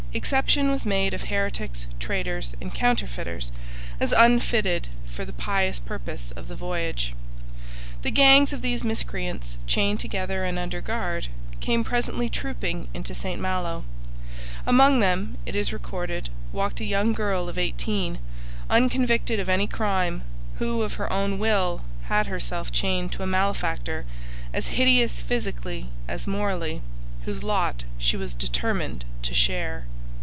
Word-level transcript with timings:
Exception 0.13 0.69
was 0.69 0.85
made 0.85 1.13
of 1.13 1.23
heretics, 1.23 1.85
traitors, 1.97 2.53
and 2.59 2.73
counterfeiters, 2.75 3.53
as 3.97 4.11
unfitted 4.11 4.89
for 5.05 5.23
the 5.23 5.31
pious 5.31 5.79
purpose 5.79 6.31
of 6.31 6.49
the 6.49 6.55
voyage. 6.57 7.15
The 8.01 8.11
gangs 8.11 8.51
of 8.51 8.61
these 8.61 8.83
miscreants, 8.83 9.55
chained 9.67 10.01
together 10.01 10.43
and 10.43 10.59
under 10.59 10.81
guard, 10.81 11.29
came 11.61 11.85
presently 11.85 12.27
trooping 12.27 12.89
into 12.93 13.15
St 13.15 13.39
Malo. 13.39 13.85
Among 14.65 14.99
them, 14.99 15.37
it 15.45 15.55
is 15.55 15.71
recorded, 15.71 16.27
walked 16.51 16.81
a 16.81 16.83
young 16.83 17.13
girl 17.13 17.47
of 17.47 17.57
eighteen, 17.57 18.19
unconvicted 18.69 19.39
of 19.39 19.47
any 19.47 19.65
crime, 19.65 20.23
who 20.55 20.81
of 20.81 20.95
her 20.95 21.09
own 21.11 21.39
will 21.39 21.85
had 22.07 22.27
herself 22.27 22.69
chained 22.73 23.13
to 23.13 23.23
a 23.23 23.25
malefactor, 23.27 24.03
as 24.53 24.67
hideous 24.75 25.21
physically 25.21 25.87
as 26.09 26.27
morally, 26.27 26.81
whose 27.23 27.45
lot 27.45 27.85
she 27.97 28.17
was 28.17 28.33
determined 28.33 29.05
to 29.21 29.33
share. 29.33 29.85